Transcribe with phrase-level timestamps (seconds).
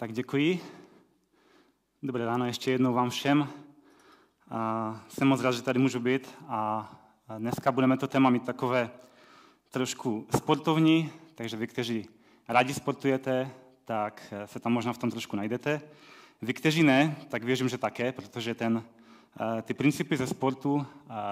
[0.00, 0.60] Tak děkuji.
[2.02, 3.48] Dobré ráno ještě jednou vám všem.
[5.08, 6.90] Jsem moc rád, že tady můžu být a
[7.38, 8.90] dneska budeme to téma mít takové
[9.70, 12.08] trošku sportovní, takže vy, kteří
[12.48, 13.50] rádi sportujete,
[13.84, 15.80] tak se tam možná v tom trošku najdete.
[16.42, 18.84] Vy, kteří ne, tak věřím, že také, protože ten,
[19.62, 20.86] ty principy ze sportu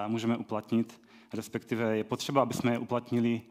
[0.07, 1.01] můžeme uplatnit,
[1.33, 3.41] respektive je potřeba, aby jsme je uplatnili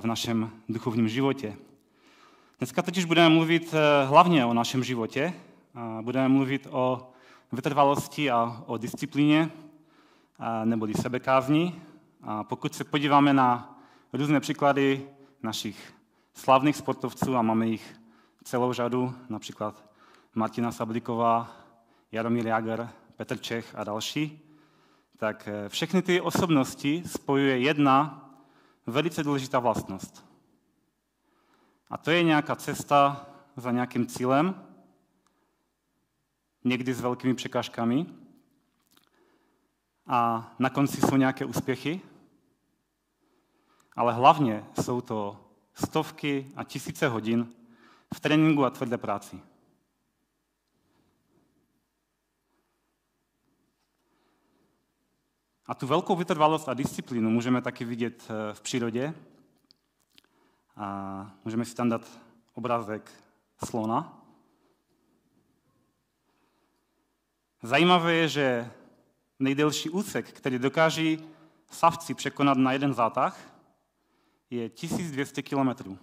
[0.00, 1.56] v našem duchovním životě.
[2.62, 5.34] Dneska totiž budeme mluvit eh, hlavně o našem životě.
[6.00, 7.10] Budeme mluvit o
[7.52, 9.50] vytrvalosti a o disciplíně,
[10.64, 11.74] neboli sebekázni.
[12.22, 13.78] A pokud se podíváme na
[14.12, 15.06] různé příklady
[15.42, 15.94] našich
[16.34, 17.96] slavných sportovců, a máme jich
[18.44, 19.84] celou řadu, například
[20.34, 21.50] Martina Sabliková,
[22.12, 24.40] Jaromír Jager, Petr Čech a další,
[25.16, 28.28] tak eh, všechny ty osobnosti spojuje jedna
[28.86, 30.24] velice důležitá vlastnost–
[31.92, 33.26] a to je nějaká cesta
[33.56, 34.66] za nějakým cílem,
[36.64, 38.06] někdy s velkými překážkami.
[40.06, 42.00] A na konci jsou nějaké úspěchy,
[43.96, 47.54] ale hlavně jsou to stovky a tisíce hodin
[48.14, 49.40] v tréninku a tvrdé práci.
[55.66, 59.14] A tu velkou vytrvalost a disciplínu můžeme taky vidět eh, v přírodě,
[60.76, 62.20] a můžeme si tam dát
[62.54, 63.12] obrázek
[63.64, 64.18] slona.
[67.62, 68.70] Zajímavé je, že
[69.38, 71.28] nejdelší úsek, který dokáží
[71.70, 73.38] savci překonat na jeden zátah,
[74.50, 75.98] je 1200 kilometrů.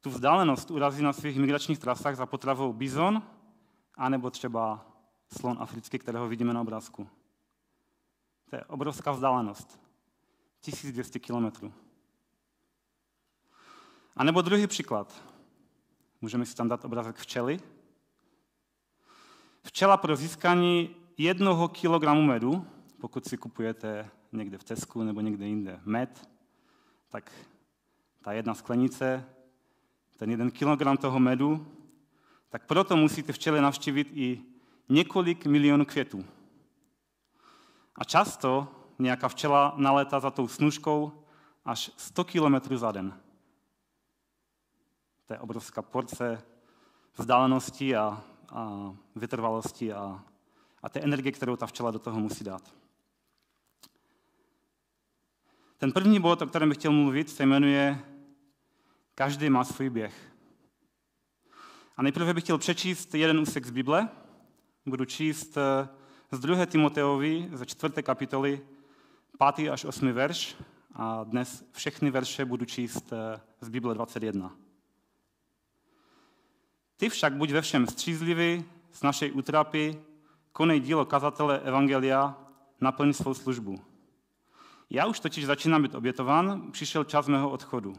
[0.00, 3.22] Tu vzdálenost urazí na svých migračních trasách za potravou bizon,
[3.94, 4.86] anebo třeba
[5.38, 7.08] slon africký, kterého vidíme na obrázku.
[8.50, 9.80] To je obrovská vzdálenost.
[10.60, 11.72] 1200 kilometrů.
[14.16, 15.22] A nebo druhý příklad.
[16.20, 17.60] Můžeme si tam dát obrázek včely.
[19.62, 22.66] Včela pro získání jednoho kilogramu medu,
[23.00, 26.28] pokud si kupujete někde v Tesku nebo někde jinde med,
[27.08, 27.32] tak
[28.22, 29.24] ta jedna sklenice,
[30.16, 31.66] ten jeden kilogram toho medu,
[32.48, 34.42] tak proto musíte včely navštívit i
[34.88, 36.24] několik milionů květů.
[37.94, 41.24] A často nějaká včela nalétá za tou snužkou
[41.64, 43.22] až 100 kilometrů za den
[45.26, 46.42] to je obrovská porce
[47.16, 50.24] vzdálenosti a, a vytrvalosti a,
[50.82, 52.74] a té energie, kterou ta včela do toho musí dát.
[55.78, 58.12] Ten první bod, o kterém bych chtěl mluvit, se jmenuje
[59.14, 60.32] Každý má svůj běh.
[61.96, 64.08] A nejprve bych chtěl přečíst jeden úsek z Bible.
[64.86, 65.88] Budu číst eh,
[66.30, 66.66] z 2.
[66.66, 68.02] Timoteovi ze 4.
[68.02, 68.60] kapitoly
[69.56, 69.68] 5.
[69.68, 70.12] až 8.
[70.12, 70.56] verš
[70.94, 74.56] a dnes všechny verše budu číst eh, z Bible 21.
[77.02, 79.98] Ty však buď ve všem střízlivý, s našej útrapy,
[80.52, 82.38] konej dílo kazatele Evangelia,
[82.80, 83.78] naplň svou službu.
[84.90, 87.92] Já už totiž začínám být obětován, přišel čas mého odchodu.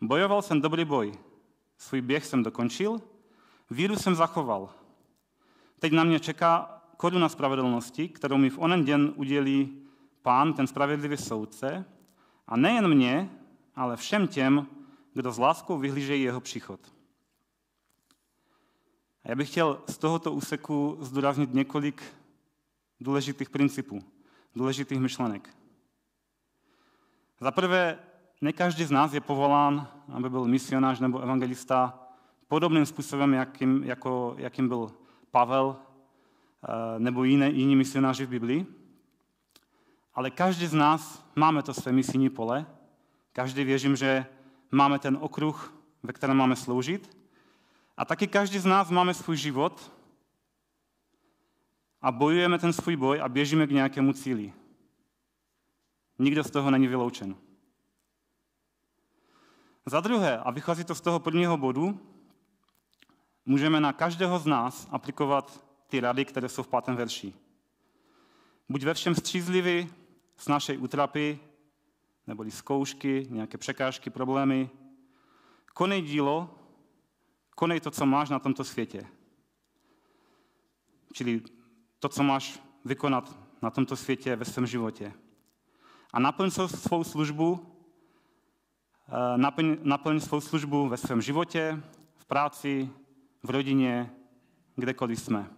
[0.00, 1.12] Bojoval jsem dobrý boj,
[1.78, 3.00] svůj běh jsem dokončil,
[3.70, 4.70] víru jsem zachoval.
[5.78, 9.82] Teď na mě čeká koruna spravedlnosti, kterou mi v onen den udělí
[10.22, 11.84] pán, ten spravedlivý soudce,
[12.46, 13.30] a nejen mě,
[13.76, 14.66] ale všem těm,
[15.14, 17.01] kdo s láskou vyhlížejí jeho příchod.
[19.24, 22.02] A já bych chtěl z tohoto úseku zdůraznit několik
[23.00, 24.04] důležitých principů,
[24.56, 25.56] důležitých myšlenek.
[27.40, 27.98] Za prvé,
[28.40, 31.98] ne každý z nás je povolán, aby byl misionář nebo evangelista
[32.48, 34.92] podobným způsobem, jakým, jako, jakým byl
[35.30, 38.66] Pavel eh, nebo jiné, jiní misionáři v Biblii.
[40.14, 42.66] Ale každý z nás máme to své misijní pole.
[43.32, 44.26] Každý věřím, že
[44.70, 47.21] máme ten okruh, ve kterém máme sloužit.
[47.96, 49.92] A taky každý z nás máme svůj život
[52.02, 54.52] a bojujeme ten svůj boj a běžíme k nějakému cíli.
[56.18, 57.36] Nikdo z toho není vyloučen.
[59.86, 62.00] Za druhé, a vychází to z toho prvního bodu,
[63.46, 67.34] můžeme na každého z nás aplikovat ty rady, které jsou v pátém verši.
[68.68, 69.92] Buď ve všem střízlivý
[70.36, 71.38] s našej útrapy,
[72.26, 74.70] neboli zkoušky, nějaké překážky, problémy.
[75.74, 76.61] Konej dílo,
[77.54, 79.06] konej to, co máš na tomto světě.
[81.12, 81.42] Čili
[81.98, 85.12] to, co máš vykonat na tomto světě ve svém životě.
[86.12, 87.76] A naplň svou službu,
[89.08, 91.82] eh, naplň, naplň svou službu ve svém životě,
[92.16, 92.90] v práci,
[93.42, 94.10] v rodině,
[94.76, 95.50] kdekoliv jsme.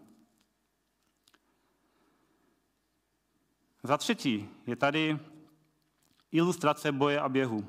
[3.83, 5.19] Za třetí je tady
[6.33, 7.67] ilustrace boje a běhu.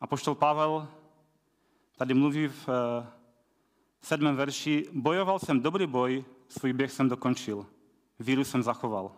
[0.00, 0.88] A poštol Pavel
[1.96, 3.06] tady mluví v eh,
[4.00, 7.66] sedmém verši, bojoval jsem dobrý boj, svůj běh jsem dokončil,
[8.18, 9.12] víru jsem zachoval.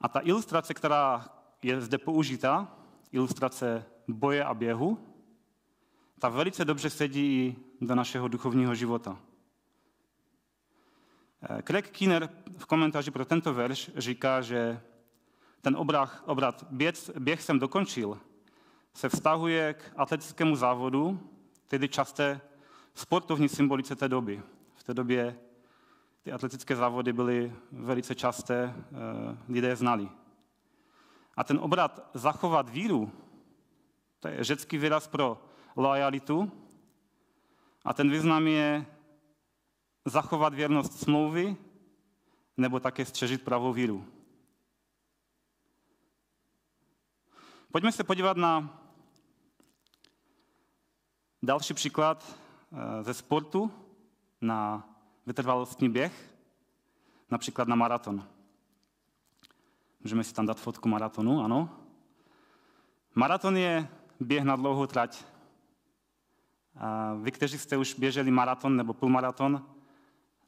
[0.00, 1.28] A ta ilustrace, která
[1.62, 2.76] je zde použita,
[3.12, 5.06] ilustrace boje a běhu,
[6.18, 9.18] ta velice dobře sedí i do našeho duchovního života.
[11.42, 12.28] Eh, Craig Keener
[12.58, 14.80] v komentáři pro tento verš říká, že
[15.60, 15.76] ten
[16.26, 18.20] obrat běh, běh jsem dokončil,
[18.94, 21.20] se vztahuje k atletickému závodu,
[21.68, 22.40] tedy časté
[22.94, 24.42] sportovní symbolice té doby.
[24.74, 25.38] V té době
[26.22, 30.08] ty atletické závody byly velice časté, eh, lidé znali.
[31.36, 33.12] A ten obrat zachovat víru,
[34.20, 35.42] to je řecký výraz pro
[35.76, 36.52] lojalitu,
[37.84, 38.86] a ten význam je
[40.04, 41.56] zachovat věrnost smlouvy
[42.56, 44.04] nebo také střežit pravou víru.
[47.72, 48.79] Pojďme se podívat na
[51.42, 52.36] další příklad
[52.72, 53.70] eh, ze sportu,
[54.40, 54.88] na
[55.26, 56.34] vytrvalostní běh,
[57.30, 58.24] například na maraton.
[60.00, 61.68] Můžeme si tam dát fotku maratonu, ano.
[63.14, 63.88] Maraton je
[64.20, 65.24] běh na dlouhou trať.
[66.76, 69.66] A vy, kteří jste už běželi maraton nebo půlmaraton,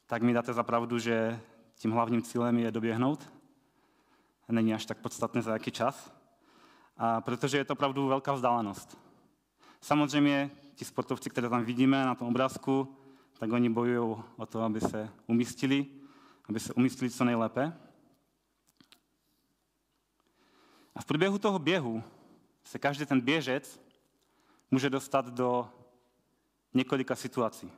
[0.06, 1.41] tak mi dáte za pravdu, že
[1.75, 3.33] tím hlavním cílem je doběhnout.
[4.49, 6.12] Není až tak podstatné za jaký čas,
[6.97, 8.99] a protože je to opravdu velká vzdálenost.
[9.81, 12.97] Samozřejmě ti sportovci, které tam vidíme na tom obrázku,
[13.39, 15.87] tak oni bojují o to, aby se umístili,
[16.49, 17.79] aby se umístili co nejlépe.
[20.95, 22.03] A v průběhu toho běhu
[22.65, 23.81] se každý ten běžec
[24.71, 25.69] může dostat do
[26.75, 27.73] několika situací.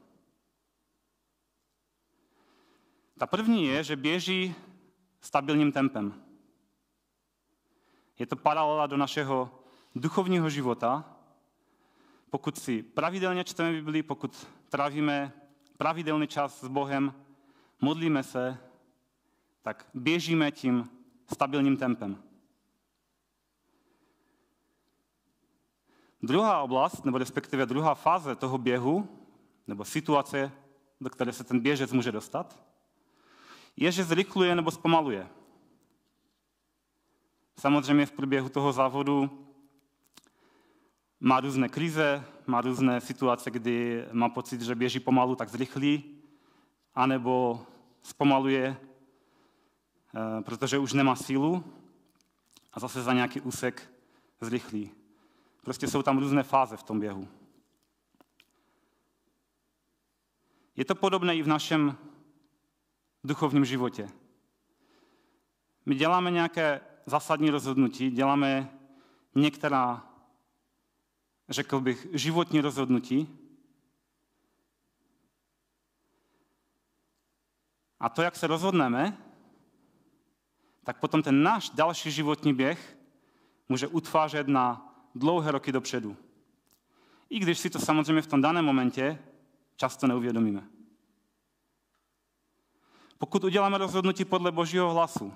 [3.18, 4.54] Ta první je, že běží
[5.20, 6.24] stabilním tempem.
[8.18, 9.64] Je to paralela do našeho
[9.94, 11.13] duchovního života.
[12.34, 15.32] Pokud si pravidelně čteme Biblii, pokud trávíme
[15.76, 17.14] pravidelný čas s Bohem,
[17.80, 18.58] modlíme se,
[19.62, 20.90] tak běžíme tím
[21.32, 22.22] stabilním tempem.
[26.22, 29.08] Druhá oblast, nebo respektive druhá fáze toho běhu,
[29.66, 30.52] nebo situace,
[31.00, 32.64] do které se ten běžec může dostat,
[33.76, 35.28] je, že zrychluje nebo zpomaluje.
[37.58, 39.46] Samozřejmě v průběhu toho závodu
[41.24, 46.04] má různé krize, má různé situace, kdy má pocit, že běží pomalu, tak zrychlí,
[46.94, 47.66] anebo
[48.02, 51.64] zpomaluje, eh, protože už nemá sílu
[52.72, 53.92] a zase za nějaký úsek
[54.40, 54.90] zrychlí.
[55.62, 57.28] Prostě jsou tam různé fáze v tom běhu.
[60.76, 61.96] Je to podobné i v našem
[63.24, 64.08] duchovním životě.
[65.86, 68.78] My děláme nějaké zásadní rozhodnutí, děláme
[69.34, 70.13] některá,
[71.48, 73.38] řekl bych, životní rozhodnutí.
[78.00, 79.18] A to, jak se rozhodneme,
[80.84, 82.98] tak potom ten náš další životní běh
[83.68, 86.16] může utvářet na dlouhé roky dopředu.
[87.30, 89.18] I když si to samozřejmě v tom daném momentě
[89.76, 90.68] často neuvědomíme.
[93.18, 95.34] Pokud uděláme rozhodnutí podle Božího hlasu,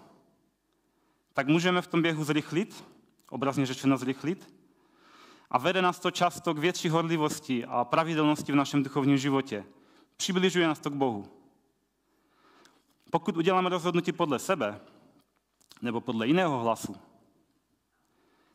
[1.32, 2.84] tak můžeme v tom běhu zrychlit,
[3.30, 4.57] obrazně řečeno zrychlit,
[5.50, 9.64] a vede nás to často k větší horlivosti a pravidelnosti v našem duchovním životě.
[10.16, 11.28] Přibližuje nás to k Bohu.
[13.10, 14.80] Pokud uděláme rozhodnutí podle sebe,
[15.82, 16.96] nebo podle jiného hlasu,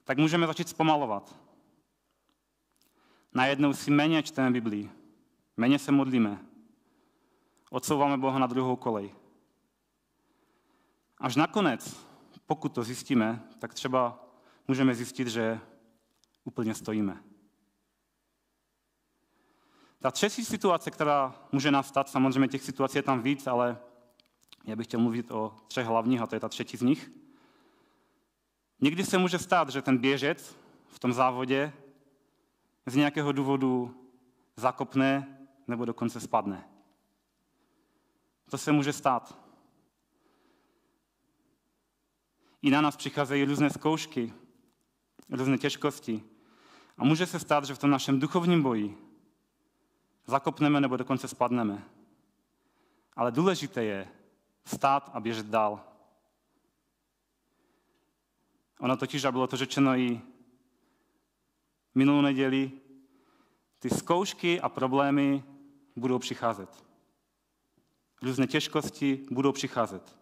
[0.03, 1.35] tak můžeme začít zpomalovat.
[3.33, 4.89] Najednou si méně čteme Biblii,
[5.57, 6.45] méně se modlíme,
[7.69, 9.15] odsouváme Boha na druhou kolej.
[11.17, 12.05] Až nakonec,
[12.45, 14.25] pokud to zjistíme, tak třeba
[14.67, 15.59] můžeme zjistit, že
[16.43, 17.23] úplně stojíme.
[19.99, 23.77] Ta třetí situace, která může nastat, samozřejmě těch situací je tam víc, ale
[24.65, 27.11] já bych chtěl mluvit o třech hlavních, a to je ta třetí z nich.
[28.81, 30.55] Někdy se může stát, že ten běžec
[30.87, 31.73] v tom závodě
[32.85, 33.95] z nějakého důvodu
[34.55, 36.69] zakopne nebo dokonce spadne.
[38.49, 39.37] To se může stát.
[42.61, 44.33] I na nás přicházejí různé zkoušky,
[45.29, 46.23] různé těžkosti.
[46.97, 48.97] A může se stát, že v tom našem duchovním boji
[50.25, 51.83] zakopneme nebo dokonce spadneme.
[53.15, 54.07] Ale důležité je
[54.65, 55.83] stát a běžet dál.
[58.79, 60.21] Ono totiž, a bylo to řečeno i
[61.95, 62.71] minulou neděli,
[63.79, 65.43] ty zkoušky a problémy
[65.95, 66.83] budou přicházet.
[68.21, 70.17] Různé těžkosti budou přicházet.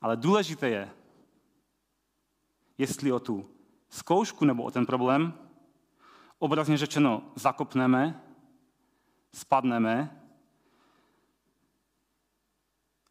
[0.00, 0.90] Ale důležité je,
[2.78, 3.50] jestli o tu
[3.88, 5.34] zkoušku nebo o ten problém,
[6.42, 8.22] obrazně řečeno zakopneme,
[9.34, 10.22] spadneme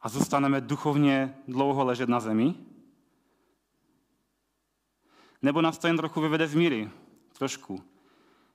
[0.01, 2.55] a zůstaneme duchovně dlouho ležet na zemi,
[5.41, 6.91] nebo nás to jen trochu vyvede z míry,
[7.37, 7.83] trošku.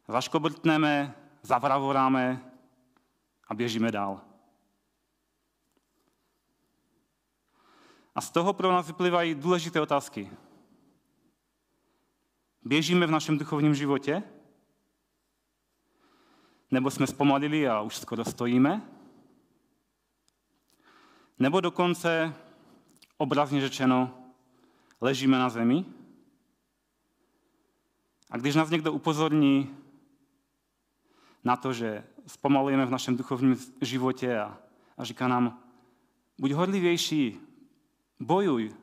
[0.09, 2.53] Zaškobrtneme, zavravoráme
[3.49, 4.21] a běžíme dál.
[8.15, 10.31] A z toho pro nás vyplývají důležité otázky.
[12.63, 14.36] Běžíme v našem duchovním životě?
[16.71, 18.83] Nebo jsme zpomalili a už skoro stojíme?
[21.39, 22.35] Nebo dokonce,
[23.17, 24.15] obrazně řečeno,
[25.01, 25.85] ležíme na zemi?
[28.31, 29.77] A když nás někdo upozorní
[31.45, 34.59] na to, že zpomalujeme v našem duchovním životě a,
[34.99, 35.63] a říká nám,
[36.39, 37.41] buď horlivější,
[38.21, 38.75] bojuj,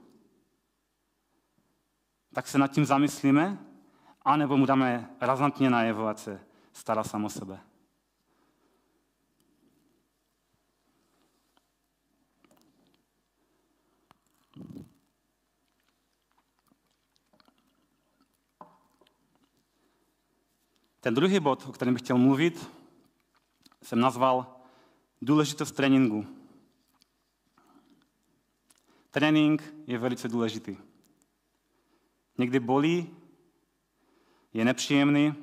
[2.34, 3.58] tak se nad tím zamyslíme,
[4.22, 6.40] anebo mu dáme razantně najevo, se
[6.74, 7.60] stará sám o sebe.
[21.04, 22.72] Ten druhý bod, o kterém bych chtěl mluvit,
[23.82, 24.56] jsem nazval
[25.22, 26.28] důležitost tréninku.
[29.12, 30.78] Trénink je velice důležitý.
[32.38, 33.16] Někdy bolí,
[34.54, 35.34] je nepříjemný,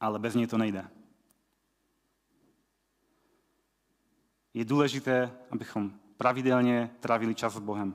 [0.00, 0.90] ale bez něj to nejde.
[4.54, 7.94] Je důležité, abychom pravidelně trávili čas s Bohem.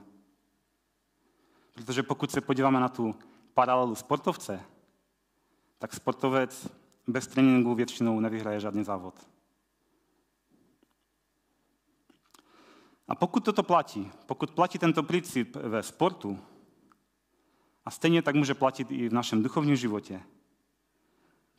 [1.74, 3.14] Protože pokud se podíváme na tu
[3.54, 4.64] paralelu sportovce,
[5.80, 6.68] tak sportovec
[7.06, 9.14] bez tréninku většinou nevyhraje žádný závod.
[13.08, 16.38] A pokud toto platí, pokud platí tento princip ve sportu,
[17.84, 20.22] a stejně tak může platit i v našem duchovním životě,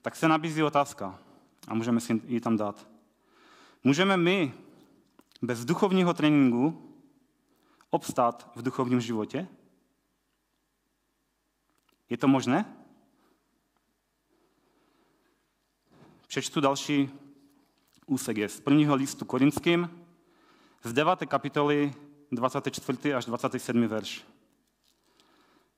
[0.01, 1.19] tak se nabízí otázka
[1.67, 2.87] a můžeme si ji tam dát.
[3.83, 4.53] Můžeme my
[5.41, 6.91] bez duchovního tréninku
[7.89, 9.47] obstát v duchovním životě?
[12.09, 12.80] Je to možné?
[16.31, 17.09] Přečtu další
[18.05, 19.89] úsek je z prvního listu korinským,
[20.83, 21.19] z 9.
[21.25, 21.93] kapitoly
[22.31, 23.13] 24.
[23.13, 23.87] až 27.
[23.87, 24.25] verš.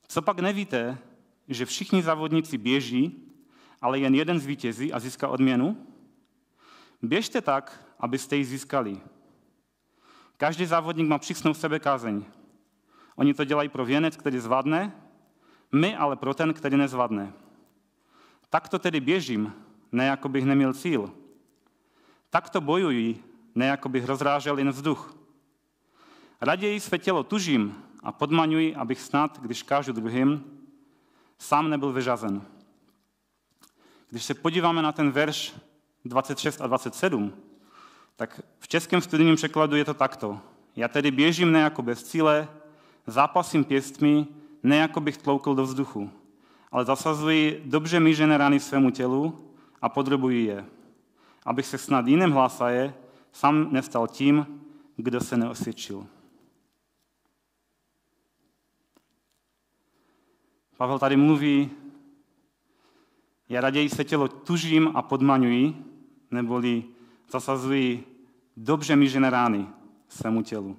[0.07, 0.97] Co pak nevíte,
[1.47, 3.33] že všichni závodníci běží,
[3.81, 5.87] ale jen jeden zvítězí a získá odměnu?
[7.01, 9.01] Běžte tak, abyste ji získali.
[10.37, 12.25] Každý závodník má přísnou sebe kázeň.
[13.15, 14.95] Oni to dělají pro věnec, který zvadne,
[15.71, 17.33] my ale pro ten, který.
[18.49, 19.62] Tak to tedy běžím,
[19.93, 21.11] ne jako bych neměl cíl.
[22.29, 23.23] Tak to bojuji,
[23.55, 25.15] ne jako bych rozrážel jen vzduch.
[26.41, 30.43] Raději své tělo tužím a podmaňuji, abych snad, když kážu druhým,
[31.37, 32.41] sám nebyl vyřazen.
[34.09, 35.53] Když se podíváme na ten verš
[36.05, 37.33] 26 a 27,
[38.15, 40.39] tak v českém studijním překladu je to takto.
[40.75, 42.47] Já tedy běžím ne jako bez cíle,
[43.07, 44.27] zápasím pěstmi,
[44.63, 46.11] ne jako bych tloukl do vzduchu,
[46.71, 49.52] ale zasazuji dobře mížené rány svému tělu
[49.83, 50.65] a podrobuji je,
[51.45, 52.93] abych se snad jiným hlasaje
[53.31, 54.61] sám nestal tím,
[54.95, 56.07] kdo se neosvědčil.
[60.77, 61.71] Pavel tady mluví,
[63.49, 65.75] já raději se tělo tužím a podmaňuji,
[66.31, 66.83] neboli
[67.31, 68.07] zasazuji
[68.57, 69.67] dobře mížené rány
[70.07, 70.77] svému tělu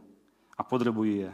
[0.59, 1.33] a podrobuji je.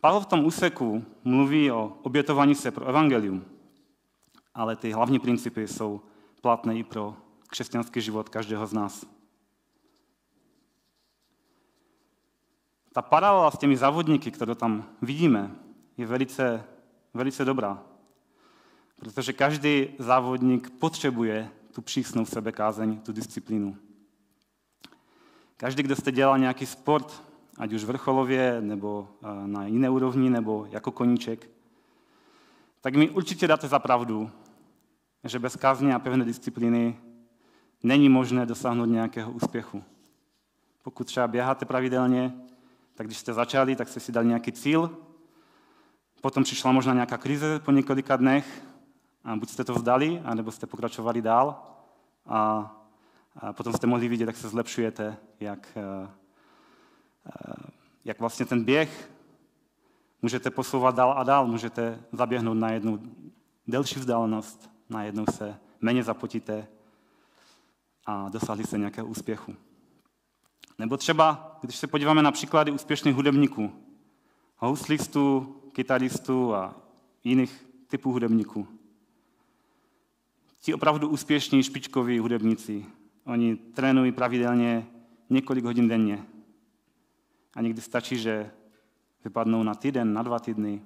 [0.00, 3.53] Pavel v tom úseku mluví o obětování se pro evangelium
[4.54, 6.00] ale ty hlavní principy jsou
[6.40, 7.16] platné i pro
[7.48, 9.06] křesťanský život každého z nás.
[12.92, 15.50] Ta paralela s těmi závodníky, které tam vidíme,
[15.96, 16.64] je velice,
[17.14, 17.82] velice dobrá.
[18.96, 23.76] Protože každý závodník potřebuje tu přísnou sebekázeň, tu disciplínu.
[25.56, 27.22] Každý, kdo jste dělal nějaký sport,
[27.58, 31.50] ať už vrcholově, nebo eh, na jiné úrovni, nebo jako koníček,
[32.80, 34.30] tak mi určitě dáte za pravdu,
[35.24, 36.98] že bez kázně a pevné disciplíny
[37.82, 39.84] není možné dosáhnout nějakého úspěchu.
[40.82, 42.34] Pokud třeba běháte pravidelně,
[42.94, 44.98] tak když jste začali, tak jste si dali nějaký cíl,
[46.20, 48.64] potom přišla možná nějaká krize po několika dnech,
[49.24, 51.62] a buď jste to vzdali, anebo jste pokračovali dál
[52.26, 52.70] a,
[53.36, 56.08] a potom jste mohli vidět, jak se zlepšujete, jak, eh,
[57.26, 57.54] eh,
[58.04, 59.10] jak vlastně ten běh
[60.22, 63.00] můžete posouvat dál a dál, můžete zaběhnout na jednu
[63.66, 66.68] delší vzdálenost, najednou se méně zapotíte
[68.06, 69.56] a dosáhli se nějakého úspěchu.
[70.78, 73.72] Nebo třeba, když se podíváme na příklady úspěšných hudebníků,
[74.56, 76.74] houslistů, kytaristů a
[77.24, 78.68] jiných typů hudebníků.
[80.60, 82.86] Ti opravdu úspěšní špičkoví hudebníci,
[83.26, 84.86] oni trénují pravidelně
[85.30, 86.26] několik hodin denně.
[87.54, 88.50] A někdy stačí, že
[89.24, 90.82] vypadnou na týden, na dva týdny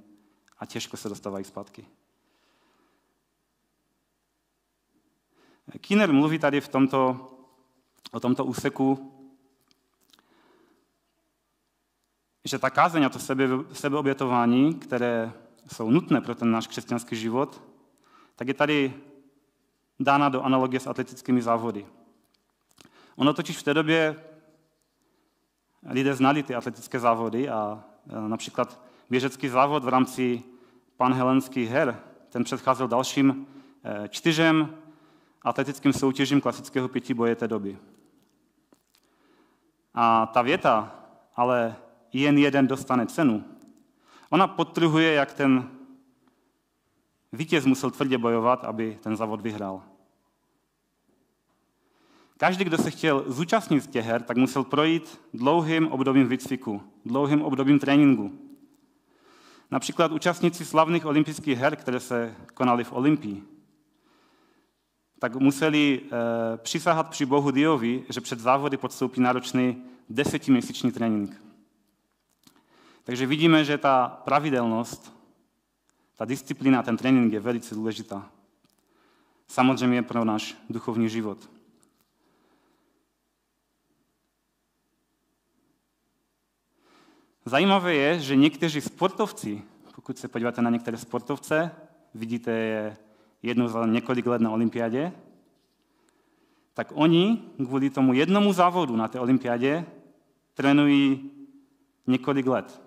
[0.58, 1.86] a těžko se dostávají zpátky.
[5.76, 7.30] Kiner mluví tady v tomto,
[8.12, 9.12] o tomto úseku,
[12.44, 15.32] že ta kázeň a to sebe, sebeobětování, které
[15.72, 17.62] jsou nutné pro ten náš křesťanský život,
[18.36, 18.94] tak je tady
[20.00, 21.86] dána do analogie s atletickými závody.
[23.16, 24.24] Ono totiž v té době
[25.86, 30.42] lidé znali ty atletické závody a e, například běžecký závod v rámci
[30.96, 33.46] panhelenských her, ten předcházel dalším
[33.84, 34.74] e, čtyřem
[35.48, 37.78] atletickým soutěžím klasického pětiboje té doby.
[39.94, 40.94] A ta věta,
[41.36, 41.76] ale
[42.12, 43.44] jen jeden dostane cenu,
[44.30, 45.70] ona podtrhuje, jak ten
[47.32, 49.82] vítěz musel tvrdě bojovat, aby ten závod vyhrál.
[52.36, 57.78] Každý, kdo se chtěl zúčastnit těch her, tak musel projít dlouhým obdobím výcviku, dlouhým obdobím
[57.78, 58.38] tréninku.
[59.70, 63.57] Například účastníci slavných olympijských her, které se konaly v Olympii,
[65.18, 71.42] tak museli e, přisahat při Bohu Diovi, že před závody podstoupí náročný desetiměsíční trénink.
[73.04, 75.12] Takže vidíme, že ta pravidelnost,
[76.16, 78.30] ta disciplína, ten trénink je velice důležitá.
[79.48, 81.50] Samozřejmě pro náš duchovní život.
[87.44, 89.62] Zajímavé je, že někteří sportovci,
[89.94, 91.70] pokud se podíváte na některé sportovce,
[92.14, 92.96] vidíte je
[93.42, 95.12] jednou za několik let na olympiádě,
[96.74, 99.86] tak oni kvůli tomu jednomu závodu na té olympiádě
[100.54, 101.30] trénují
[102.06, 102.82] několik let.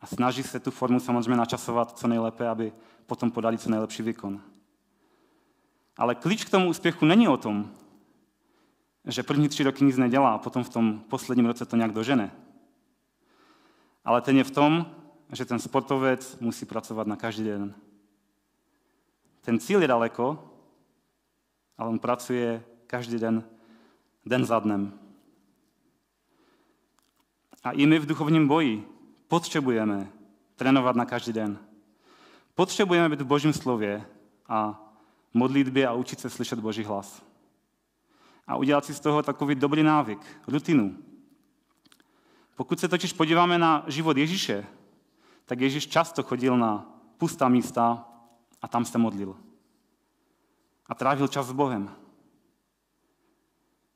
[0.00, 2.72] A snaží se tu formu samozřejmě načasovat co nejlépe, aby
[3.06, 4.40] potom podali co nejlepší výkon.
[5.96, 7.70] Ale klíč k tomu úspěchu není o tom,
[9.04, 12.32] že první tři roky nic nedělá a potom v tom posledním roce to nějak dožene.
[14.04, 14.86] Ale ten je v tom,
[15.32, 17.74] že ten sportovec musí pracovat na každý den.
[19.44, 20.50] Ten cíl je daleko,
[21.78, 23.44] ale on pracuje každý den,
[24.26, 24.98] den za dnem.
[27.64, 28.88] A i my v duchovním boji
[29.28, 30.12] potřebujeme
[30.56, 31.58] trénovat na každý den.
[32.54, 34.06] Potřebujeme být v Božím slově
[34.48, 34.88] a
[35.34, 37.22] modlitbě a učit se slyšet Boží hlas.
[38.46, 40.96] A udělat si z toho takový dobrý návyk, rutinu.
[42.54, 44.66] Pokud se totiž podíváme na život Ježíše,
[45.44, 46.86] tak Ježíš často chodil na
[47.18, 48.11] pustá místa
[48.62, 49.36] a tam se modlil.
[50.86, 51.96] A trávil čas s Bohem.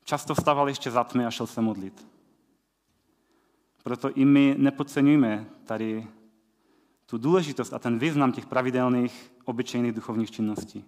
[0.05, 2.07] Často vstával ještě za tmy a šel se modlit.
[3.83, 6.09] Proto i my nepodceňujeme tady
[7.07, 10.85] tu důležitost a ten význam těch pravidelných, obyčejných duchovních činností.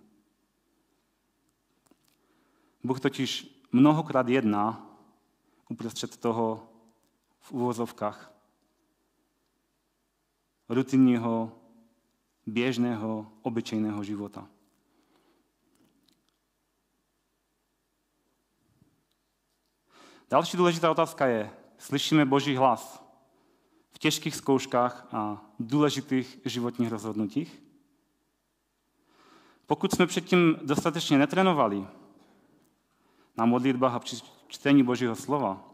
[2.85, 4.87] Bůh totiž mnohokrát jedná
[5.69, 6.69] uprostřed toho
[7.41, 8.33] v uvozovkách
[10.69, 11.53] rutinního,
[12.49, 14.49] běžného, obyčejného života.
[20.31, 23.05] Další důležitá otázka je, slyšíme Boží hlas
[23.91, 27.63] v těžkých zkouškách a důležitých životních rozhodnutích?
[29.67, 31.87] Pokud jsme předtím dostatečně netrénovali
[33.37, 35.65] na modlitbách a při čtení Božího slova,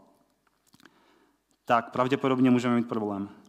[1.65, 3.44] tak pravděpodobně můžeme mít problém.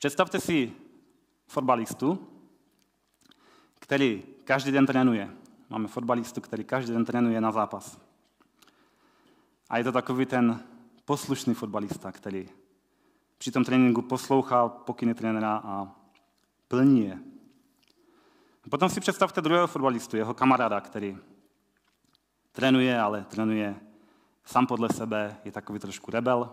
[0.00, 0.72] Představte si
[1.46, 2.28] fotbalistu,
[3.74, 5.30] který každý den trénuje.
[5.70, 8.00] Máme fotbalistu, který každý den trénuje na zápas.
[9.70, 10.64] A je to takový ten
[11.04, 12.48] poslušný fotbalista, který
[13.38, 15.96] při tom tréninku poslouchá pokyny trenéra a
[16.68, 17.18] plní je.
[18.70, 21.18] Potom si představte druhého fotbalistu, jeho kamaráda, který
[22.52, 23.80] trénuje, ale trénuje
[24.44, 26.50] sám podle sebe, je takový trošku rebel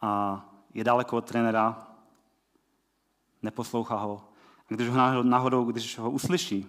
[0.00, 1.86] a je daleko od trenéra,
[3.42, 4.28] neposlouchá ho.
[4.70, 6.66] A když ho náhodou, když ho uslyší,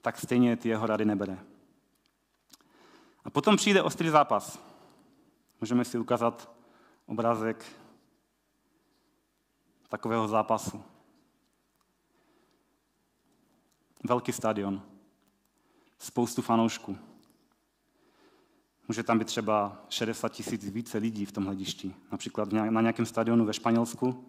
[0.00, 1.38] tak stejně ty jeho rady nebere.
[3.24, 4.58] A potom přijde ostrý zápas.
[5.60, 6.50] Můžeme si ukázat
[7.06, 7.64] obrázek
[9.88, 10.84] takového zápasu.
[14.04, 14.82] Velký stadion,
[15.98, 17.07] spoustu fanoušků.
[18.88, 21.94] Může tam být třeba 60 tisíc více lidí v tom hledišti.
[22.12, 24.24] Například na nějakém stadionu ve Španělsku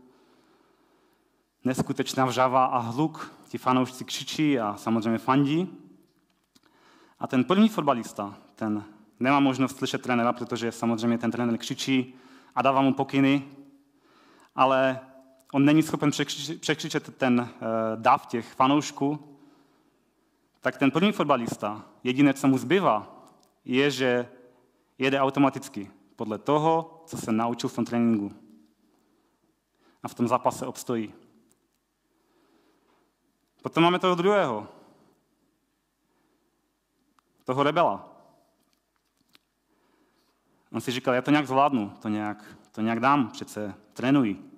[1.64, 5.78] neskutečná vřava a hluk, ti fanoušci křičí a samozřejmě fandí.
[7.20, 8.84] A ten první fotbalista, ten
[9.20, 12.14] nemá možnost slyšet trenéra, protože samozřejmě ten trenér křičí
[12.56, 13.44] a dává mu pokyny,
[14.56, 15.00] ale
[15.54, 16.12] on není schopen
[16.60, 19.38] překřičet ten eh, dáv těch fanoušků,
[20.62, 23.26] tak ten první fotbalista, jediné, co mu zbývá,
[23.66, 24.30] je, že
[25.00, 28.32] jede automaticky podle toho, co se naučil v tom tréninku.
[30.04, 31.14] A v tom zápase obstojí.
[33.62, 34.68] Potom máme toho druhého.
[37.44, 38.16] Toho rebela.
[40.72, 44.52] On si říkal, já to nějak zvládnu, to nějak, to nějak dám, přece trénuji.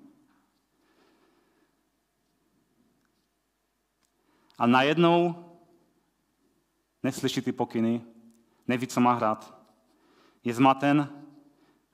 [4.57, 5.45] A najednou
[7.03, 8.01] neslyší ty pokyny,
[8.67, 9.60] neví, co má hrát.
[10.43, 11.09] Je zmaten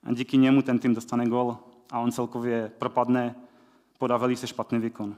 [0.03, 1.57] a díky němu ten tým dostane gol
[1.91, 3.35] a on celkově propadne,
[3.97, 5.15] podá velice špatný výkon.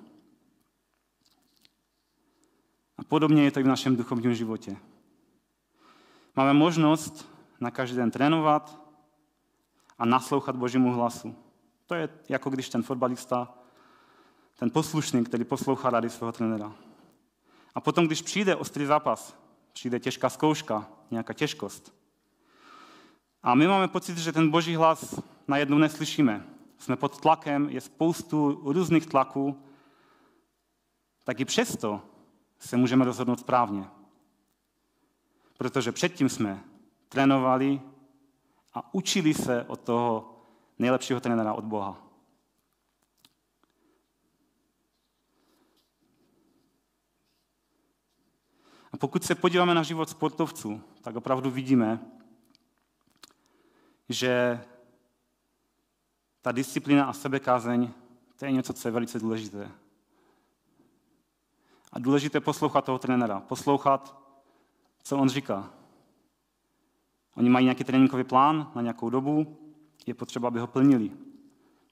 [2.97, 4.77] A podobně je to i v našem duchovním životě.
[6.35, 8.79] Máme možnost na každý den trénovat
[9.97, 11.35] a naslouchat Božímu hlasu.
[11.85, 13.53] To je jako když ten fotbalista,
[14.55, 16.73] ten poslušný, který poslouchá rady svého trenéra.
[17.75, 19.37] A potom, když přijde ostrý zápas,
[19.73, 21.98] přijde těžká zkouška, nějaká těžkost.
[23.43, 26.45] A my máme pocit, že ten boží hlas najednou neslyšíme.
[26.77, 29.63] Jsme pod tlakem, je spoustu různých tlaků,
[31.23, 32.01] tak i přesto
[32.59, 33.87] se můžeme rozhodnout správně.
[35.57, 36.63] Protože předtím jsme
[37.09, 37.81] trénovali
[38.73, 40.35] a učili se od toho
[40.79, 41.97] nejlepšího trenéra od Boha.
[48.91, 51.99] A pokud se podíváme na život sportovců, tak opravdu vidíme,
[54.09, 54.61] že
[56.41, 57.89] ta disciplína a sebekázeň,
[58.39, 59.71] to je něco, co je velice důležité.
[61.91, 64.19] A důležité poslouchat toho trenéra, poslouchat,
[65.03, 65.73] co on říká.
[67.35, 69.57] Oni mají nějaký tréninkový plán na nějakou dobu,
[70.05, 71.11] je potřeba, aby ho plnili.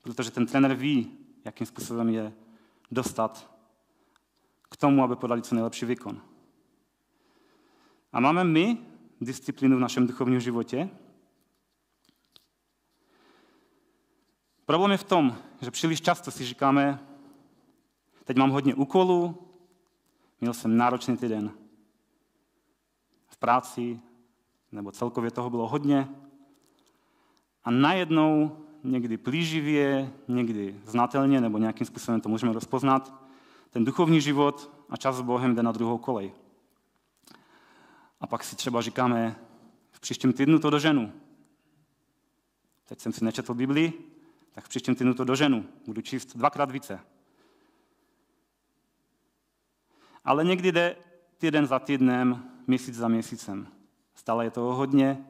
[0.02, 2.34] Protože ten trenér ví, jakým způsobem je
[2.92, 3.52] dostat
[4.70, 6.22] k tomu, aby podali co nejlepší výkon.
[8.14, 8.78] A máme my
[9.22, 10.90] disciplínu v našem duchovním životě?
[14.68, 17.00] Problém je v tom, že příliš často si říkáme,
[18.24, 19.48] teď mám hodně úkolů,
[20.42, 21.52] měl jsem náročný týden
[23.28, 24.00] v práci,
[24.72, 26.10] nebo celkově toho bylo hodně.
[27.64, 33.14] A najednou, někdy plíživě, někdy znatelně, nebo nějakým způsobem to můžeme rozpoznat,
[33.70, 36.32] ten duchovní život a čas s Bohem jde na druhou kolej.
[38.22, 39.36] A pak si třeba říkáme,
[39.92, 41.12] v příštím týdnu to doženu.
[42.86, 44.17] Teď jsem si nečetl Biblii,
[44.58, 45.66] tak v příštím týdnu to doženu.
[45.86, 47.00] Budu číst dvakrát více.
[50.26, 50.96] Ale někdy jde
[51.38, 53.68] týden za týdnem, měsíc za měsícem.
[54.16, 55.26] Stále je toho hodně,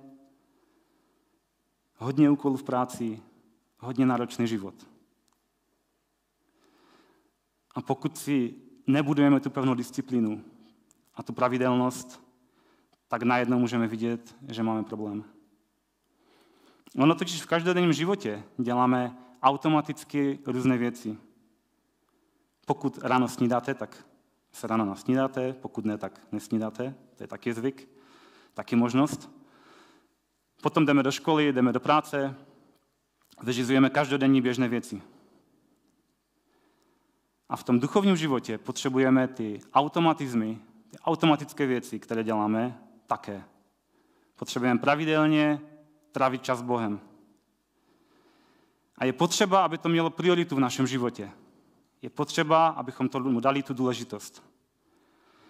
[1.96, 3.22] hodně úkolů v práci,
[3.80, 4.88] hodně náročný život.
[7.76, 8.56] A pokud si
[8.88, 10.44] nebudujeme tu pevnou disciplínu
[11.16, 12.24] a tu pravidelnost,
[13.08, 15.37] tak najednou můžeme vidět, že máme problém.
[16.95, 21.17] Ono totiž v každodenním životě děláme automaticky různé věci.
[22.65, 24.06] Pokud ráno snídáte, tak
[24.52, 27.89] se ráno nasnídáte, pokud ne, tak nesnídáte, to je taky zvyk,
[28.54, 29.32] taky možnost.
[30.62, 32.36] Potom jdeme do školy, jdeme do práce,
[33.43, 35.02] vyřizujeme každodenní běžné věci.
[37.50, 40.60] A v tom duchovním životě potřebujeme ty automatizmy,
[40.91, 43.43] ty automatické věci, které děláme, také.
[44.36, 45.62] Potřebujeme pravidelně
[46.18, 47.00] trávit čas s Bohem.
[48.98, 51.32] A je potřeba, aby to mělo prioritu v našem životě.
[52.02, 54.44] Je potřeba, abychom tomu dali tu důležitost.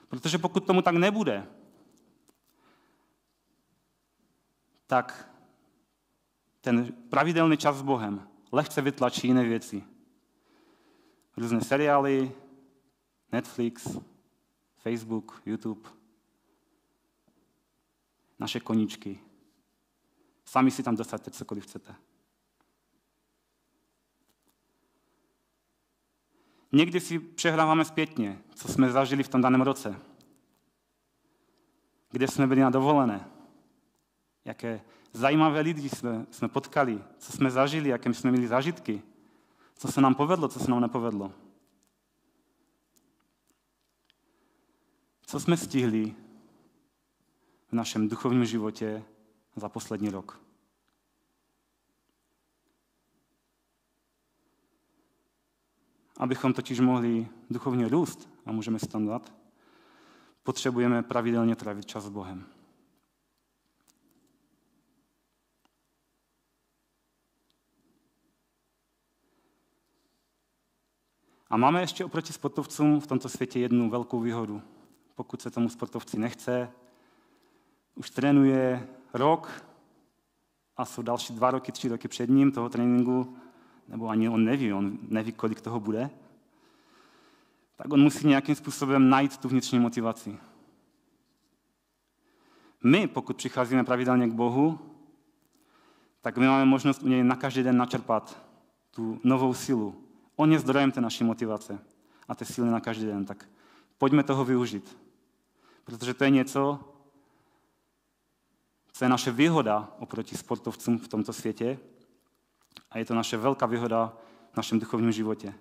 [0.07, 1.47] Protože pokud tomu tak nebude,
[4.87, 5.31] tak
[6.61, 9.83] ten pravidelný čas s Bohem lehce vytlačí jiné věci.
[11.37, 12.31] Různé seriály,
[13.31, 13.97] Netflix,
[14.75, 15.89] Facebook, YouTube
[18.39, 19.19] naše koníčky.
[20.47, 21.95] Sami si tam dostaňte cokoliv chcete.
[26.71, 29.99] Někdy si přehráváme zpětně, co jsme zažili v tom daném roce.
[32.11, 33.27] Kde jsme byli na dovolené.
[34.45, 34.81] Jaké
[35.13, 39.03] zajímavé lidi jsme, jsme potkali, co jsme zažili, jaké jsme měli zážitky.
[39.75, 41.33] Co se nám povedlo, co se nám nepovedlo.
[45.21, 46.15] Co jsme stihli,
[47.67, 49.03] v našem duchovním životě
[49.57, 50.41] za poslední rok.
[56.17, 59.33] Abychom totiž mohli duchovně růst, a můžeme si tam dát,
[60.43, 62.45] potřebujeme pravidelně trávit čas s Bohem.
[71.49, 74.61] A máme ještě oproti sportovcům v tomto světě jednu velkou výhodu.
[75.15, 76.71] Pokud se tomu sportovci nechce,
[77.95, 79.65] už trénuje rok
[80.77, 83.37] a jsou další dva roky, tři roky před ním toho tréninku,
[83.87, 86.09] nebo ani on neví, on neví, kolik toho bude,
[87.75, 90.39] tak on musí nějakým způsobem najít tu vnitřní motivaci.
[92.83, 94.79] My, pokud přicházíme pravidelně k Bohu,
[96.21, 98.43] tak my máme možnost u něj na každý den načerpat
[98.91, 99.95] tu novou silu.
[100.35, 101.79] On je zdrojem té naší motivace
[102.27, 103.25] a té síly na každý den.
[103.25, 103.49] Tak
[103.97, 104.97] pojďme toho využít.
[105.83, 106.79] Protože to je něco,
[108.97, 111.79] co je naše výhoda oproti sportovcům v tomto světě
[112.91, 114.17] a je to naše velká výhoda
[114.53, 115.53] v našem duchovním životě.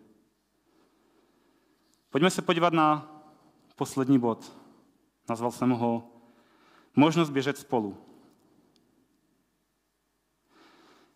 [2.11, 3.13] Pojďme se podívat na
[3.75, 4.57] poslední bod.
[5.29, 6.11] Nazval jsem ho
[6.95, 7.99] Možnost běžet spolu.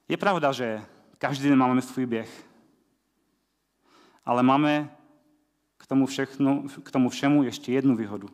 [0.08, 0.86] Je pravda, že
[1.18, 2.46] každý den máme svůj běh,
[4.24, 4.96] ale máme
[5.76, 8.28] k tomu, všechno, k tomu všemu ještě jednu výhodu.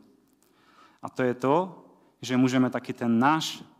[1.03, 1.85] A to je to,
[2.23, 3.76] že můžeme taky ten náš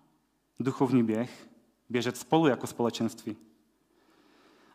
[0.61, 1.49] duchovní běh
[1.89, 3.37] běžet spolu jako společenství.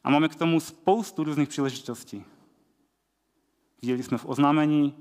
[0.03, 2.23] A máme k tomu spoustu různých příležitostí.
[3.81, 4.95] Viděli jsme v oznámení,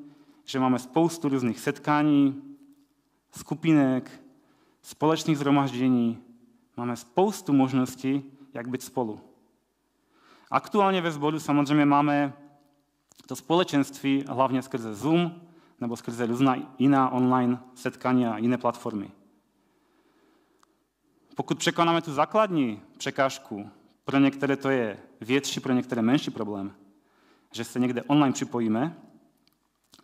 [0.45, 2.43] že máme spoustu různých setkání,
[3.31, 4.23] skupinek,
[4.83, 6.19] společných zhromaždění.
[6.77, 9.21] Máme spoustu možností, jak být spolu.
[10.51, 12.33] Aktuálně ve sboru samozřejmě máme
[13.27, 15.41] to společenství hlavně skrze Zoom
[15.81, 19.11] nebo skrze různá jiná online setkání a jiné platformy.
[21.35, 23.71] Pokud překonáme tu základní překážku,
[24.05, 26.75] pro některé to je větší, pro některé menší problém,
[27.53, 28.97] že se někde online připojíme,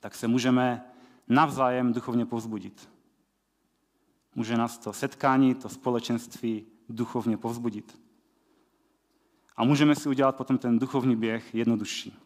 [0.01, 0.85] tak se můžeme
[1.29, 2.89] navzájem duchovně povzbudit.
[4.35, 8.01] Může nás to setkání, to společenství duchovně povzbudit.
[9.57, 12.19] A můžeme si udělat potom ten duchovní běh jednodušší.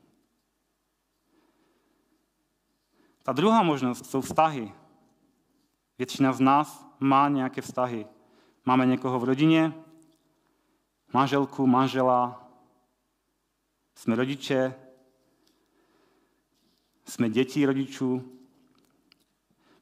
[3.23, 4.73] Ta druhá možnost jsou vztahy.
[5.99, 8.07] Většina z nás má nějaké vztahy.
[8.65, 9.75] Máme někoho v rodině,
[11.13, 12.49] manželku, manžela,
[13.95, 14.75] jsme rodiče,
[17.05, 18.33] jsme děti rodičů,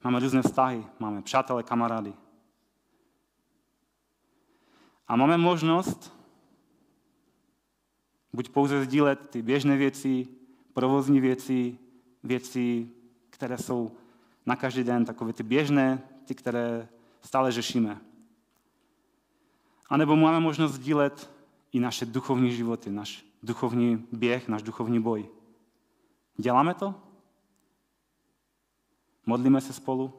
[0.04, 2.14] máme různé vztahy, máme přátelé, kamarády.
[5.08, 6.18] A máme možnost
[8.32, 10.28] buď pouze sdílet ty běžné věci,
[10.72, 11.78] provozní věci,
[12.22, 12.90] věci,
[13.30, 13.96] které jsou
[14.46, 16.88] na každý den takové ty běžné, ty, které
[17.22, 18.00] stále řešíme.
[19.88, 21.30] A nebo máme možnost sdílet
[21.72, 25.28] i naše duchovní životy, náš duchovní běh, náš duchovní boj.
[26.36, 26.94] Děláme to?
[29.26, 30.12] Modlíme se spolu?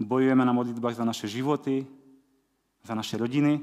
[0.00, 1.86] Bojujeme na modlitbách za naše životy,
[2.82, 3.60] za naše rodiny?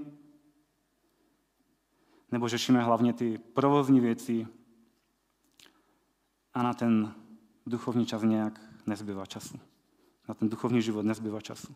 [2.32, 4.48] Nebo řešíme hlavně ty provozní věci
[6.54, 7.14] a na ten
[7.66, 9.60] duchovní čas nějak nezbývá času.
[10.28, 11.76] Na ten duchovní život nezbývá času.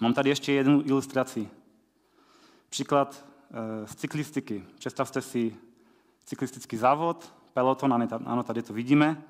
[0.00, 1.48] Mám tady ještě jednu ilustraci.
[2.68, 4.64] Příklad eh, z cyklistiky.
[4.78, 5.56] Představte si
[6.24, 9.22] cyklistický závod, peloton, ano, tady to vidíme.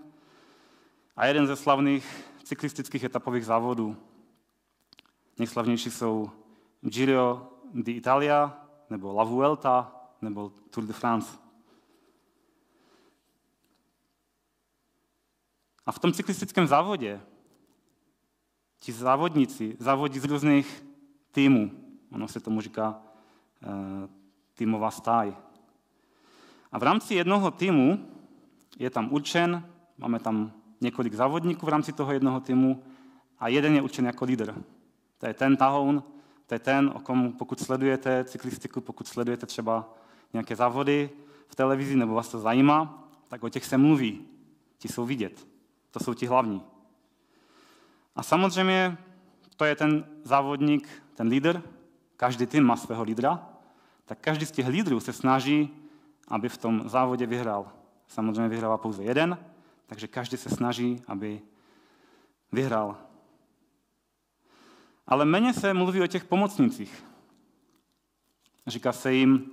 [1.17, 3.97] A jeden ze slavných cyklistických etapových závodů.
[5.39, 6.31] Nejslavnější jsou
[6.81, 11.39] Giro d'Italia, nebo La Vuelta, nebo Tour de France.
[15.87, 17.21] A v tom cyklistickém závodě
[18.79, 20.87] ti závodníci závodí z různých
[21.33, 21.71] týmů.
[22.13, 22.99] Ono se tomu říká
[23.63, 23.69] e,
[24.55, 25.37] týmová stáj.
[26.73, 28.09] A v rámci jednoho týmu
[28.79, 29.65] je tam určen,
[29.99, 32.83] máme tam několik závodníků v rámci toho jednoho týmu
[33.39, 34.55] a jeden je určen jako lídr.
[35.19, 36.03] To je ten tahoun,
[36.47, 39.95] to je ten, o kom pokud sledujete cyklistiku, pokud sledujete třeba
[40.33, 41.11] nějaké závody
[41.49, 44.27] v televizi nebo vás to zajímá, tak o těch se mluví.
[44.79, 45.47] Ti jsou vidět.
[45.91, 46.63] To jsou ti hlavní.
[48.17, 48.99] A samozřejmě
[49.57, 51.63] to je ten závodník, ten lídr,
[52.17, 53.49] každý tým má svého lídra,
[54.05, 55.71] tak každý z těch lídrů se snaží,
[56.29, 57.73] aby v tom závodě vyhrál.
[58.07, 59.39] Samozřejmě vyhrává pouze jeden,
[59.87, 61.43] takže každý se snaží, aby
[62.53, 62.97] vyhrál.
[65.07, 67.05] Ale méně se mluví o těch pomocnicích.
[68.67, 69.51] Říká se jim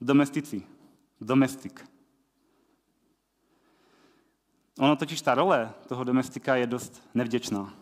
[0.00, 0.62] domestici,
[1.20, 1.90] domestik.
[4.78, 7.79] Ono totiž ta role toho domestika je dost nevděčná.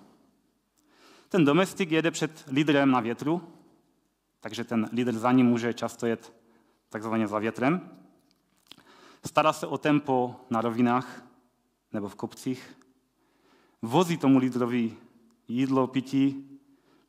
[1.28, 3.42] Ten domestik jede před lídrem na větru
[4.40, 6.34] takže ten lídr za ním může často jet
[6.88, 7.90] takzvaně za větrem.
[9.26, 11.22] Stará se o tempo na rovinách
[11.92, 12.78] nebo v kopcích.
[13.82, 14.96] Vozí tomu lídrovi
[15.48, 16.50] jídlo, pití,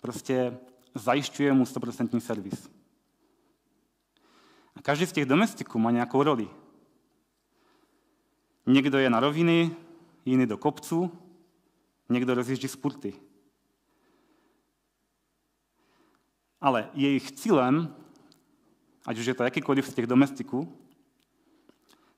[0.02, 0.58] prostě
[0.96, 2.70] zajišťuje mu 100% servis.
[4.76, 6.50] A každý z těch domestiků má nějakou roli.
[8.66, 9.76] Někdo je na roviny,
[10.26, 11.12] jiný do kopců,
[12.10, 13.14] někdo rozjíždí spurty.
[16.62, 17.96] Ale jejich cílem,
[19.06, 20.78] ať už je to jakýkoliv z těch domestiků,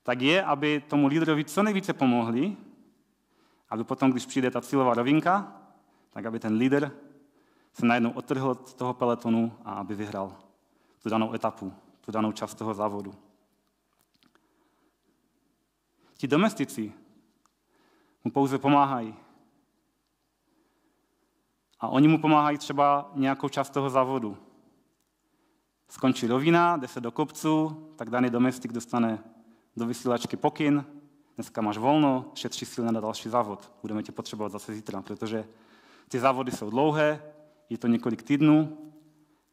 [0.02, 2.56] tak je, aby tomu lídrovi co nejvíce pomohli,
[3.70, 5.60] aby potom, když přijde ta cílová rovinka,
[6.10, 6.92] tak aby ten lídr
[7.72, 10.36] se najednou odtrhl od toho peletonu a aby vyhrál
[11.02, 13.14] tu danou etapu, tu danou část toho závodu.
[16.16, 16.92] Ti domestici
[18.24, 19.14] mu pouze pomáhají.
[21.82, 24.36] A oni mu pomáhají třeba nějakou část toho závodu.
[25.88, 29.24] Skončí rovina, jde se do kopcu, tak daný domestik dostane
[29.76, 30.84] do vysílačky pokyn,
[31.34, 33.72] dneska máš volno, šetří síly na další závod.
[33.82, 35.48] Budeme tě potřebovat zase zítra, protože
[36.08, 37.22] ty závody jsou dlouhé,
[37.70, 38.78] je to několik týdnů,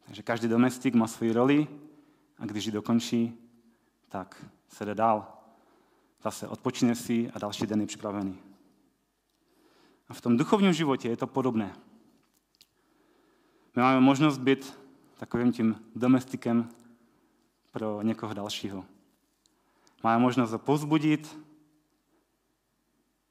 [0.06, 1.68] takže každý domestik má svoji roli
[2.38, 3.38] a když ji dokončí,
[4.08, 5.32] tak se jde dál.
[6.22, 8.38] Zase odpočine si a další den je připravený.
[10.08, 11.74] A v tom duchovním životě je to podobné.
[13.76, 14.78] My máme možnost být
[15.18, 16.68] takovým tím domestikem
[17.72, 18.84] pro někoho dalšího.
[20.02, 21.38] Máme možnost ho pozbudit,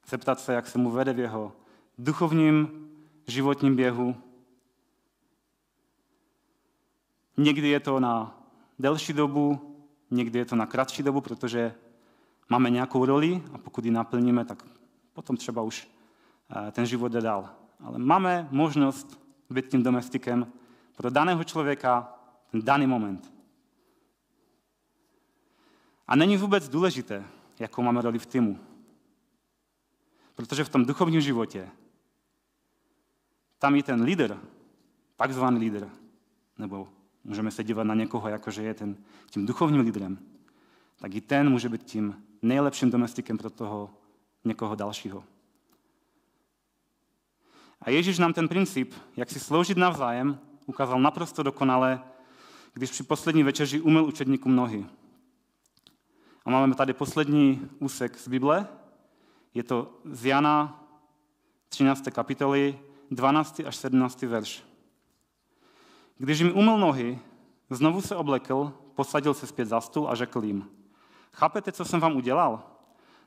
[0.08, 1.52] zeptat se, jak se mu vede v jeho
[1.98, 2.90] duchovním
[3.28, 4.16] životním běhu.
[7.38, 8.44] Někdy je to na
[8.80, 9.76] delší dobu,
[10.12, 11.76] někdy je to na kratší dobu, protože
[12.50, 14.64] máme nějakou roli a pokud ji naplníme, tak
[15.14, 15.88] potom třeba už
[16.68, 17.50] eh, ten život jde dál.
[17.84, 19.19] Ale máme možnost
[19.50, 20.52] být tím domestikem
[20.96, 22.14] pro daného člověka
[22.52, 23.34] ten daný moment.
[26.08, 27.24] A není vůbec důležité,
[27.60, 28.60] jakou máme roli v týmu.
[30.36, 31.70] Protože v tom duchovním životě
[33.60, 34.40] tam je ten lídr,
[35.16, 35.90] takzvaný lídr,
[36.58, 36.90] nebo
[37.24, 38.98] můžeme se dívat na někoho, jako že je ten,
[39.30, 40.20] tím duchovním lídrem,
[41.00, 43.90] tak i ten může být tím nejlepším domestikem pro toho
[44.46, 45.24] někoho dalšího.
[47.82, 52.02] A Ježíš nám ten princip, jak si sloužit navzájem, ukázal naprosto dokonale,
[52.74, 54.86] když při poslední večeři umyl učedníkům nohy.
[56.46, 58.68] A máme tady poslední úsek z Bible.
[59.54, 60.84] Je to z Jana
[61.70, 62.04] 13.
[62.12, 62.80] kapitoly,
[63.12, 63.62] 12.
[63.66, 64.22] až 17.
[64.22, 64.64] verš.
[66.18, 67.20] Když jim umyl nohy,
[67.70, 70.70] znovu se oblekl, posadil se zpět za stůl a řekl jim,
[71.34, 72.64] chápete, co jsem vám udělal?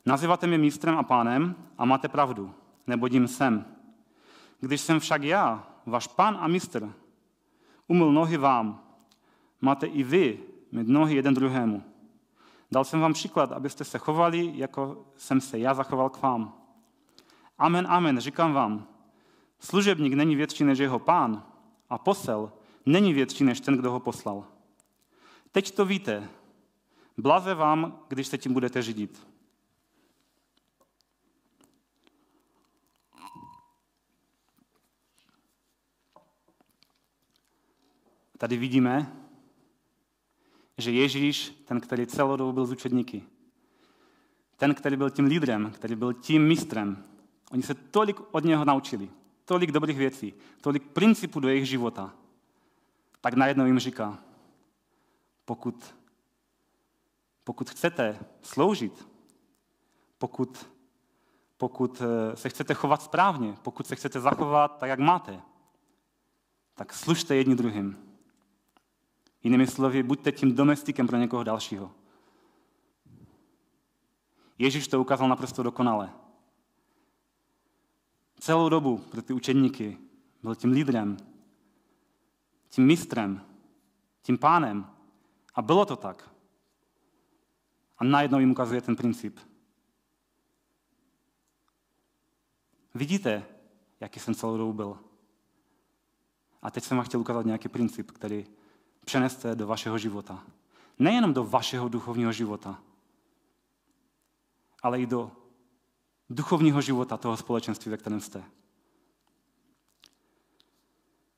[0.07, 2.55] Nazýváte mě mistrem a pánem a máte pravdu,
[2.87, 3.65] nebo jim jsem.
[4.63, 6.93] Když jsem však já, váš pán a mistr,
[7.87, 8.85] umyl nohy vám,
[9.61, 10.41] máte i vy
[10.73, 11.83] mít nohy jeden druhému.
[12.73, 16.55] Dal jsem vám příklad, abyste se chovali, jako jsem se já zachoval k vám.
[17.59, 18.87] Amen, amen, říkám vám,
[19.59, 21.43] služebník není větší než jeho pán
[21.91, 22.53] a posel
[22.87, 24.45] není větší než ten, kdo ho poslal.
[25.53, 26.29] Teď to víte.
[27.19, 29.27] Blaze vám, když se tím budete řídit.
[38.43, 39.13] Tady vidíme,
[40.79, 43.23] že Ježíš, ten, který celou dobu byl z učedníky,
[44.57, 47.05] ten, který byl tím lídrem, který byl tím mistrem,
[47.53, 49.11] oni se tolik od něho naučili,
[49.45, 52.15] tolik dobrých věcí, tolik principů do jejich života,
[53.21, 54.19] tak najednou jim říká,
[55.45, 55.95] pokud,
[57.45, 59.09] pokud chcete sloužit,
[60.19, 60.71] pokud,
[61.57, 65.41] pokud eh, se chcete chovat správně, pokud se chcete zachovat tak, jak máte,
[66.75, 68.12] tak služte jedni druhým.
[69.43, 71.93] Jinými slovy, buďte tím domestikem pro někoho dalšího.
[74.59, 76.13] Ježíš to ukázal naprosto dokonale.
[78.39, 79.99] Celou dobu pro ty učedníky
[80.43, 81.17] byl tím lídrem,
[82.69, 83.47] tím mistrem,
[84.23, 84.91] tím pánem.
[85.55, 86.31] A bylo to tak.
[87.99, 89.41] A najednou jim ukazuje ten princip.
[92.95, 93.47] Vidíte,
[94.01, 94.99] jaký jsem celou dobu byl.
[96.63, 98.47] A teď jsem vám chtěl ukázat nějaký princip, který
[99.05, 100.45] přeneste do vašeho života.
[100.99, 102.83] Nejenom do vašeho duchovního života,
[104.83, 105.31] ale i do
[106.31, 108.45] duchovního života toho společenství, ve kterém jste.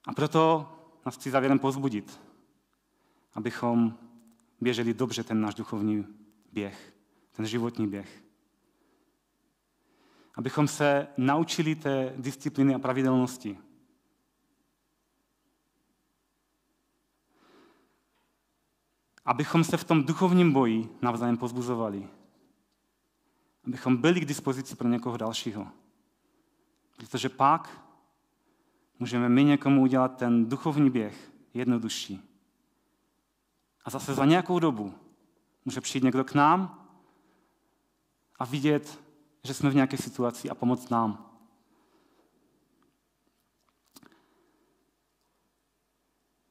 [0.06, 0.72] A proto
[1.06, 2.20] nás chci závěrem pozbudit,
[3.34, 3.98] abychom
[4.60, 6.06] běželi dobře ten náš duchovní
[6.52, 6.94] běh,
[7.32, 8.24] ten životní běh.
[10.34, 13.58] Abychom se naučili té disciplíny a pravidelnosti,
[19.24, 22.08] abychom se v tom duchovním boji navzájem pozbuzovali.
[23.66, 25.66] Abychom byli k dispozici pro někoho dalšího.
[26.96, 27.84] Protože pak
[28.98, 32.22] můžeme my někomu udělat ten duchovní běh jednodušší.
[33.84, 34.94] A zase za nějakou dobu
[35.64, 36.88] může přijít někdo k nám
[38.38, 39.00] a vidět,
[39.44, 41.30] že jsme v nějaké situaci a pomoct nám.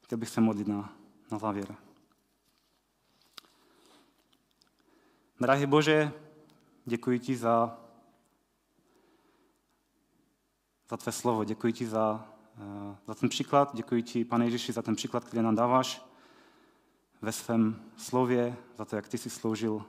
[0.04, 0.94] Chtěl bych se modlit na,
[1.32, 1.83] na závěr.
[5.44, 6.12] Drahý Bože,
[6.86, 7.78] děkuji ti za,
[10.90, 12.28] za tvé slovo, děkuji ti za,
[12.58, 16.06] eh, za ten příklad, děkuji ti, pane Ježíši, za ten příklad, který nám dáváš
[17.22, 19.86] ve svém slově, za to, jak ty jsi sloužil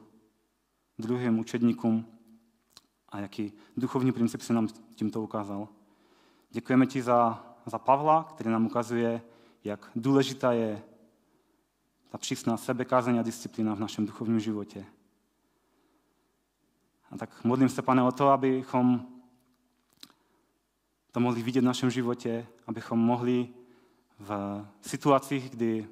[0.99, 2.07] druhým učedníkům
[3.09, 5.69] a jaký duchovní princip si nám tímto ukázal.
[6.51, 9.23] Děkujeme ti za, za Pavla, který nám ukazuje,
[9.65, 10.83] jak důležitá je
[12.09, 14.87] ta přísná sebekázeň a disciplína v našem duchovním životě.
[17.11, 19.07] A tak modlím se, pane, o to, abychom
[21.13, 23.49] to mohli vidět v našem životě, abychom mohli
[24.19, 25.89] v situacích, kdy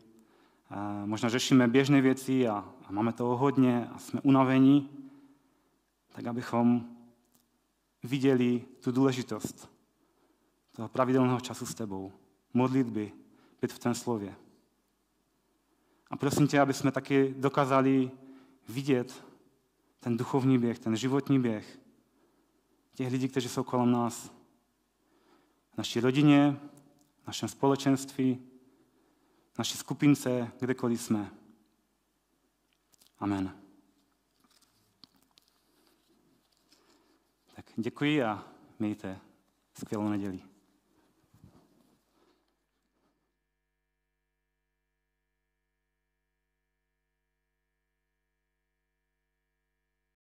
[0.70, 4.90] eh, možná řešíme běžné věci a, máme toho hodně a jsme unavení,
[6.12, 6.86] tak abychom
[8.02, 9.70] viděli tu důležitost
[10.76, 12.12] toho pravidelného času s tebou,
[12.54, 13.12] modlitby,
[13.62, 14.34] být v tom slově.
[16.10, 18.10] A prosím tě, aby jsme taky dokázali
[18.68, 19.24] vidět
[20.02, 21.78] ten duchovní běh, ten životní běh
[22.94, 24.32] těch lidí, kteří jsou kolem nás.
[25.74, 26.60] V naší rodině,
[27.22, 28.38] v našem společenství,
[29.52, 31.30] v naší skupince, kdekoliv jsme.
[33.18, 33.58] Amen.
[37.54, 38.44] Tak děkuji a
[38.78, 39.20] mějte
[39.78, 40.51] skvělou neděli.